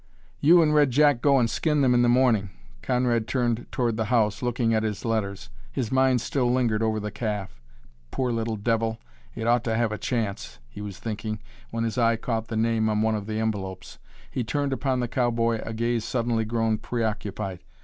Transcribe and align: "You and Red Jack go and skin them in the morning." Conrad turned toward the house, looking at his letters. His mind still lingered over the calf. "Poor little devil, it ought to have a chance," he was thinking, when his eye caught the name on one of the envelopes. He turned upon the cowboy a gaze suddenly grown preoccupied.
"You 0.39 0.63
and 0.63 0.73
Red 0.73 0.89
Jack 0.89 1.21
go 1.21 1.37
and 1.37 1.47
skin 1.47 1.81
them 1.81 1.93
in 1.93 2.01
the 2.01 2.09
morning." 2.09 2.49
Conrad 2.81 3.27
turned 3.27 3.67
toward 3.71 3.97
the 3.97 4.05
house, 4.05 4.41
looking 4.41 4.73
at 4.73 4.81
his 4.81 5.05
letters. 5.05 5.51
His 5.71 5.91
mind 5.91 6.21
still 6.21 6.51
lingered 6.51 6.81
over 6.81 6.99
the 6.99 7.11
calf. 7.11 7.61
"Poor 8.09 8.31
little 8.31 8.55
devil, 8.55 8.97
it 9.35 9.45
ought 9.45 9.63
to 9.65 9.75
have 9.77 9.91
a 9.91 9.99
chance," 9.99 10.57
he 10.67 10.81
was 10.81 10.97
thinking, 10.97 11.37
when 11.69 11.83
his 11.83 11.99
eye 11.99 12.15
caught 12.15 12.47
the 12.47 12.57
name 12.57 12.89
on 12.89 13.03
one 13.03 13.13
of 13.13 13.27
the 13.27 13.37
envelopes. 13.39 13.99
He 14.31 14.43
turned 14.43 14.73
upon 14.73 15.01
the 15.01 15.07
cowboy 15.07 15.61
a 15.63 15.71
gaze 15.71 16.03
suddenly 16.03 16.45
grown 16.45 16.79
preoccupied. 16.79 17.59